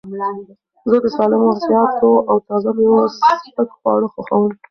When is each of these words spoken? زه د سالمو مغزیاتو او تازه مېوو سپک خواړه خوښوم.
زه 0.89 0.97
د 1.03 1.05
سالمو 1.15 1.47
مغزیاتو 1.51 2.09
او 2.29 2.35
تازه 2.47 2.71
مېوو 2.77 3.13
سپک 3.17 3.69
خواړه 3.77 4.07
خوښوم. 4.13 4.45